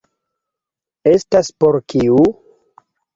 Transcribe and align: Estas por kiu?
Estas 1.11 1.51
por 1.65 1.77
kiu? 1.93 2.17